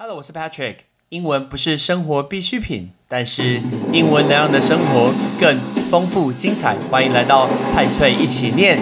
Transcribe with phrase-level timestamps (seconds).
[0.00, 0.76] Hello，我是 Patrick。
[1.08, 3.60] 英文不是生活必需品，但是
[3.92, 5.58] 英文能让你的生活更
[5.90, 6.76] 丰富精彩。
[6.88, 8.78] 欢迎来到派翠一起念。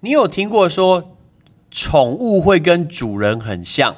[0.00, 1.16] 你有听过说
[1.70, 3.94] 宠物会跟主人很像，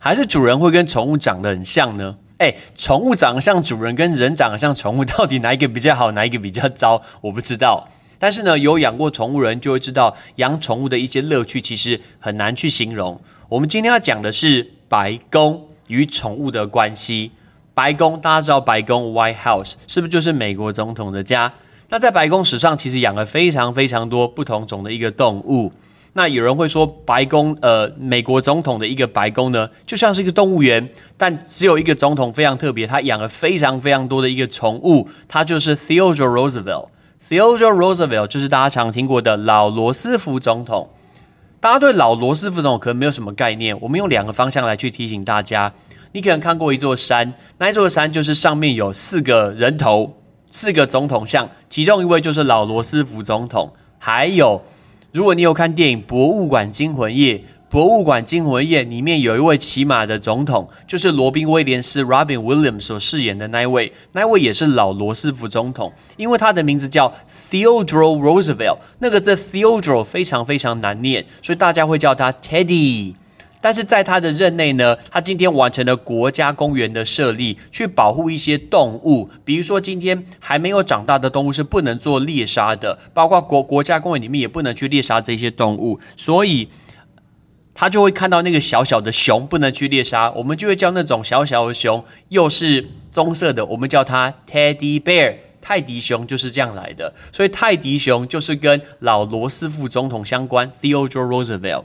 [0.00, 2.16] 还是主人会跟宠物长得很像呢？
[2.40, 7.02] 哎，宠物长得像主人，跟人长得像宠物，到底哪一个比较好，哪一个比较糟？
[7.20, 7.86] 我不知道。
[8.18, 13.20] 但是呢，有养过宠物人就会知道，养宠物的一些乐趣其实很难去形容。
[13.50, 17.32] 我们今天要讲的是白宫与宠物的关系。
[17.74, 21.52] 白宫大家知道，白宫 White House 是不是就是美国总统的家？
[21.90, 25.70] 那在白宫史上，其实养了非常非常多不同种的一个动物。
[26.14, 36.88] 那有人会说，白宫呃，美国总统的一个白宫呢，就像是一个动物园，但只有一个总统非常特别，他养了非常非常多的一个宠物，他就是 Theodore Roosevelt。
[37.28, 40.90] Theodore Roosevelt 就是大家常听过的老罗斯福总统。
[41.60, 45.72] 大家对老罗斯福总统可能没有什么概念，我们用两个方向来去提醒大家。
[46.12, 50.16] 你可能看过一座山，那一座山就是上面有四个人头。
[50.50, 53.72] 四个总统像，其中一位就是老罗斯福总统。
[53.98, 54.62] 还有，
[55.12, 57.34] 如果你有看电影《博物馆惊魂夜》，
[57.68, 73.14] 《博物馆惊魂夜》里面有一位骑马的总统，就是罗宾威廉斯 （Robin Williams） 所饰演的那一位，那位也是老罗斯福总统，因为他的名字叫 Theodore Roosevelt，那个字 Theodore 非常非常难念，所以大家会叫他 Teddy。
[73.60, 79.28] 但是在他的任内呢，他今天完成了国家公园的设立，去保护一些动物。
[79.44, 86.00] 比如说，今天还没有长大的动物是不能做猎杀的，包括国国家公园里面也不能去猎杀这些动物。
[86.16, 86.68] 所以，
[87.74, 97.14] 他就会看到那个小小的熊不能去猎杀，我们就会叫那种小小的熊，又是棕色的，我们叫它 Teddy Bear，泰迪熊就是这样来的。
[97.30, 101.84] 所以，泰迪熊就是跟老罗斯福总统相关，Theodore Roosevelt。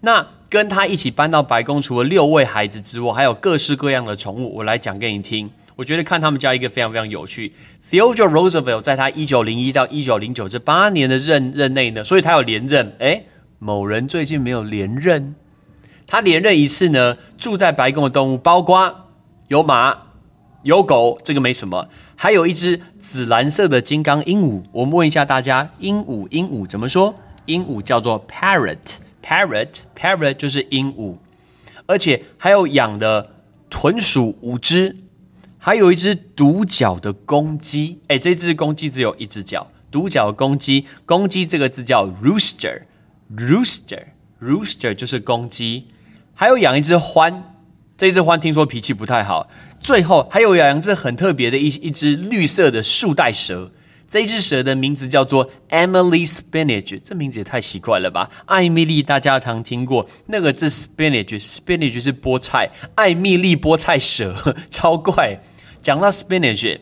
[0.00, 4.56] 那跟他一起搬到白宫，除了六位孩子之外，还有各式各样的宠物。
[4.56, 5.50] 我来讲给你听。
[5.74, 7.52] 我觉得看他们家一个非常非常有趣。
[7.90, 12.94] Theodore Roosevelt 在他一九零一到一九零九这八年的任任内呢，所以他有连任。
[12.98, 13.26] 诶，
[13.58, 15.34] 某人最近没有连任，
[16.06, 19.08] 他连任一次呢，住在白宫的动物包括
[19.48, 19.98] 有马、
[20.62, 24.62] 有狗，这个没什么，还有一只紫蓝色的金刚鹦鹉。
[24.72, 27.14] 我们问一下大家，鹦鹉鹦鹉怎么说？
[27.44, 28.76] 鹦鹉叫做 parrot。
[29.26, 31.16] Parrot，parrot 就是鹦鹉，
[31.86, 33.32] 而且还有养的
[33.68, 34.94] 豚鼠五只，
[35.58, 37.98] 还有一只独角的公鸡。
[38.06, 39.72] 哎，这只公鸡只有一只脚。
[39.90, 45.88] 独角公鸡，公鸡这个字叫 rooster，rooster，rooster 就是公鸡。
[46.32, 47.42] 还有养一只獾，
[47.96, 49.48] 这只獾听说脾气不太好。
[49.80, 53.72] 最后还有养一只很特别的一一只绿色的树袋蛇。
[54.08, 58.30] 这只蛇的名字叫做 Emily Spinach，这名字也太奇怪了吧？
[58.46, 64.34] 艾米丽，大家常听过那个字 Spinach，Spinach 是菠菜，艾米丽菠菜蛇，
[64.70, 65.40] 超怪。
[65.82, 66.78] 讲到 Spinach。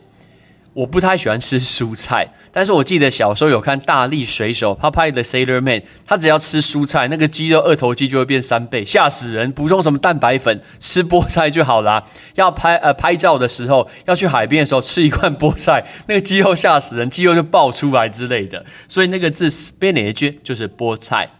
[0.74, 9.52] 我不太喜欢吃蔬菜，但是我记得小时候有看大力水手，他拍的 Sailor Man，他只要吃蔬菜，那个肌肉二头肌就会变三倍，吓死人！
[9.52, 12.02] 补充什么蛋白粉，吃菠菜就好啦。
[12.34, 18.66] 要拍呃拍照的时候，要去海边的时候吃一罐菠菜，那个肌肉吓死人，肌肉就爆出来之类的。
[18.88, 21.30] 所以那个字 spinach 就是菠菜，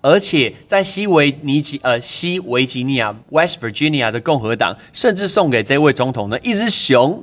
[0.00, 7.22] 而且在西维尼吉呃西维吉尼亚 West Virginia 的共和党，甚至送给这位总统呢一只熊。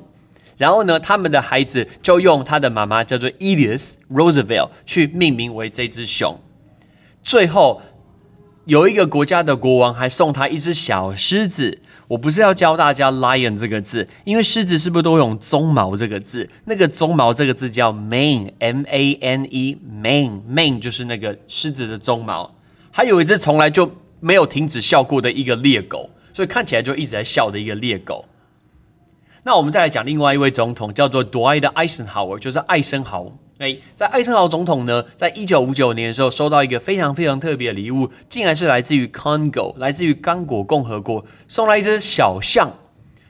[0.62, 6.40] 然后呢，他们的孩子就用他的妈妈叫做 Edith Roosevelt 去命名为这只熊。
[7.24, 7.82] 最后
[8.66, 11.80] 有一个国家的国王还送他一只小狮子。
[12.10, 16.48] 我不是要教大家 lion 这个字，因为狮子是不是都用鬃毛这个字？
[16.66, 22.54] 那个鬃毛这个字叫 mane，m a n e，mane，mane 就是那个狮子的鬃毛。
[22.92, 28.26] 还有一只从来就没有停止笑过的一个猎狗，所以看起来就一直在笑的一个猎狗。
[29.44, 33.32] 那我们再来讲另外一位总统，叫做 Dwight Eisenhower，就是艾森豪。
[33.58, 42.72] 哎，在艾森豪总统呢，在一九五九年的时候，收到一个非常非常特别的礼物，竟然是来自于 Congo，来自于刚果共和国，送来一只小象。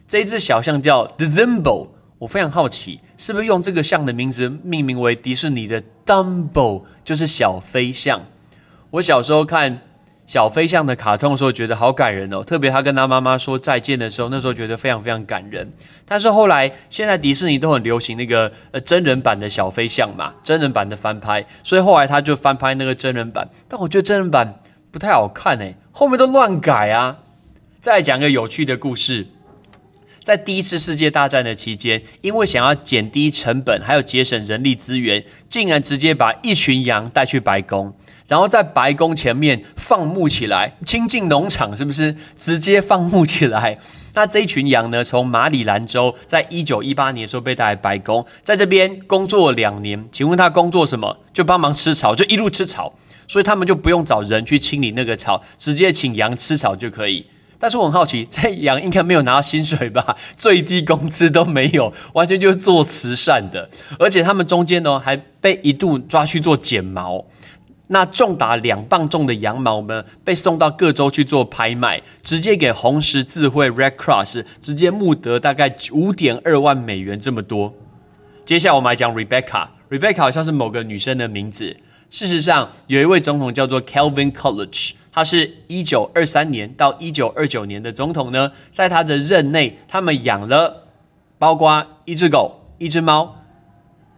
[0.07, 1.87] 这一只小象叫 The Zimbo。
[2.19, 8.21] 我非常好奇，是不是用这个象的名字命名为迪士尼的 Dumbo，就是小飞象。
[8.91, 9.81] 我小时候看。
[10.25, 12.41] 小飞象的卡通的时候，觉得好感人哦。
[12.43, 15.73] 特别他跟他妈妈说再见的时候，那时候觉得非常非常感人。
[16.05, 23.49] 但是后来，现在迪士尼都很流行那个呃真人版的小飞象嘛，真人版的翻拍，所以后来他就翻拍那个真人版。
[23.67, 27.17] 但我觉得真人版不太好看诶，后面都乱改啊。
[27.79, 29.27] 再讲个有趣的故事，
[30.23, 37.93] 在第一次世界大战的期间，因为想要减低成本，还有节省人力资源，竟然直接把一群羊带去白宫，
[38.27, 42.15] 然后在白宫前面放牧起来，亲近农场是不是？
[42.35, 43.77] 直接放牧起来。
[44.13, 50.05] 那这一群羊呢，从马里兰州，在一九一八年的时候被带来白宫，在这边工作两年。
[50.11, 51.17] 请问他工作什么？
[51.33, 52.93] 就帮忙吃草，就一路吃草。
[53.27, 57.25] 所以他们就不用找人去清理那个草，直接请羊吃草就可以。
[57.61, 60.17] 但是我很好奇， 这羊应该没有拿到薪水吧？
[60.35, 63.69] 最低工资都没有，完全就是做慈善的。
[63.99, 67.23] 而且他们中间呢，还被一度抓去做剪毛。
[67.87, 77.73] 那重达两磅重的羊毛呢，被送到各州去做拍卖，直接给红十字会 （Red Cross） 直接募得大概五点二万美元这么多。
[78.45, 81.77] 接下来我们来讲 Rebecca，Rebecca 好像是某个女生的名字。
[82.11, 88.51] 事实上，有一位总统叫做 Kelvin Coolidge，他是一九二三年到一九二九年的总统呢。
[88.69, 90.87] 在他的任内，他们养了
[91.39, 93.37] 包括一只狗、一只猫、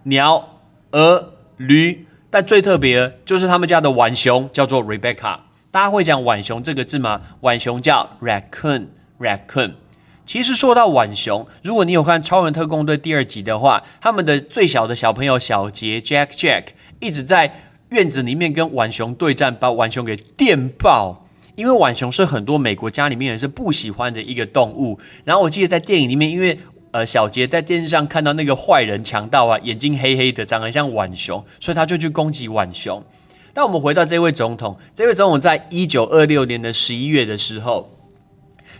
[0.06, 0.60] 鸟、
[0.90, 5.42] 鹅、驴，但最特别就是他们家的浣熊叫做 Rebecca。
[5.69, 7.22] 大家会讲浣熊这个字吗？
[7.42, 9.74] 浣熊叫 raccoon，raccoon。
[10.25, 16.69] 其实说到浣熊，如果你有看《超人特工队》第二集的话，他们的最小的小朋友小杰 Jack Jack
[17.00, 17.69] 一直在。
[17.94, 21.24] 院子里面跟浣熊对战，把浣熊给电爆。
[21.56, 25.00] 因为浣熊是很多美国家里面人是不喜欢的一个动物。
[25.24, 26.57] 然后我记得在电影里面，因为
[26.90, 33.04] 呃小杰在电视上看到那个坏人强盗啊，眼睛黑黑的，长得像浣熊，所以他就去攻击浣熊。
[33.54, 37.93] 但我们回到这位总统，这位总统在一九二六年的十一月的时候。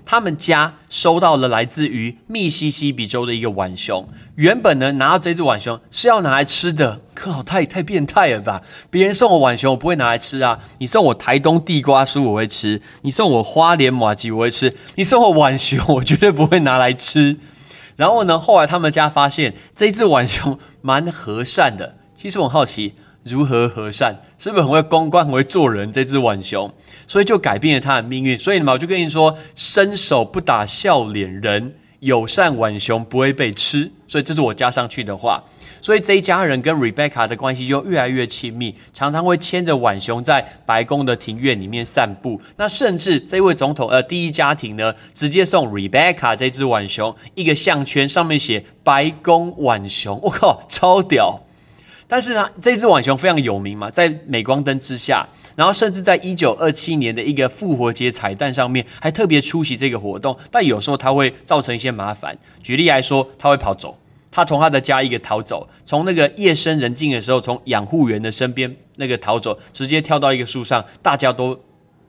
[0.06, 8.62] 他们家收到了来自于密西西比州的一个浣熊，原本呢拿到这只浣熊是要拿来吃的，可好，太太变态了吧！
[8.90, 10.60] 别人送我浣熊，我不会拿来吃啊。
[10.80, 17.38] 你送我台东地瓜酥，我会吃；你送我花莲马吉，我会吃；你送我浣熊，我绝对不会拿来吃。
[17.96, 21.98] 然后呢，后来他们家发现这只浣熊蛮和善的。
[22.16, 22.96] 其实我很好奇。
[23.24, 24.16] 如何和善？
[24.38, 25.92] 是不是很会公关、很会做人？
[25.92, 26.72] 这只浣熊，
[27.08, 28.38] 所以就改变了他的命运。
[28.38, 33.92] 所以嘛，我就跟你说：伸手不打笑脸人，友善浣熊不会被吃。
[34.08, 35.44] 所以这是我加上去的话。
[35.82, 42.42] 所以这一家人跟 Rebecca 的关系就越来越亲密，常常会牵着浣熊在白宫的庭院里面散步。
[42.56, 50.18] 那甚至这位总统呃第一家庭呢，直接送 Rebecca 这只浣熊一个项圈，上面写“白宫浣熊”。
[50.24, 51.42] 我靠，超屌！
[52.14, 60.38] 但是呢，这只浣熊非常有名嘛，在镁光灯之下，然后甚至在一九二七年的一个复活节彩蛋上面，还特别出席这个活动。
[60.52, 62.38] 但有时候它会造成一些麻烦。
[62.62, 63.98] 举例来说，它会跑走，
[64.30, 71.60] 它从它的家一个逃走，从那个夜深人静的时候，从养护员的身边那个逃走，直接跳到一个树上，大家都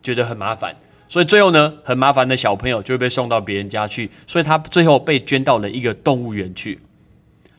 [0.02, 0.76] 觉得很麻烦。
[1.08, 6.78] 所以最后呢，很麻烦的小朋友就会被送到别人家去，所以它最后被捐到了一个动物园去。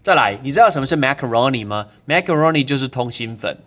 [0.06, 3.58] 再来，你知道什么是 macaroni 吗？macaroni 就是通心粉。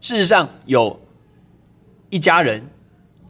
[0.00, 1.00] 事实上，有
[2.10, 2.66] 一家人，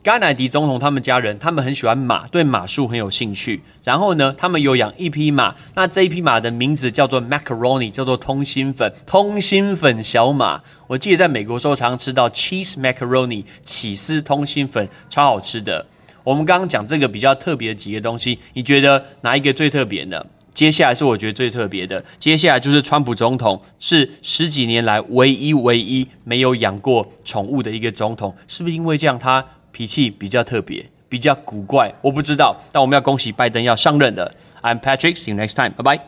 [0.02, 3.62] 甘乃迪总统他们家人，他们很喜欢马，对马术很有兴趣。
[3.84, 10.62] 然后呢，他们有养一匹马，那这一匹马的名字叫做 macaroni，叫做通心粉，通心粉小马。
[10.86, 15.84] 我记得在美国时候常常吃到 cheese macaroni，起司通心粉，超好吃的。
[16.24, 20.24] 我们刚刚讲这个比较特别的几个东西，你觉得哪一个最特别呢？
[20.54, 31.92] 接下来是我觉得最特别的，接下来就是川普总统是十几年来唯一唯一没有养过宠物的一个总统，是不是因为这样他脾气比较特别，比较古怪？
[32.02, 34.30] 我不知道，但我们要恭喜拜登要上任了。
[34.60, 36.00] I'm Patrick，see you next time，拜拜。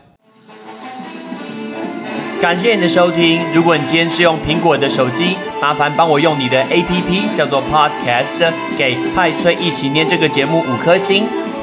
[2.39, 11.23] 感谢你的收听，如果你今天是用苹果的手机，麻烦帮我用你的 APP 叫做 Podcast，给派崔一起念这个节目五颗星。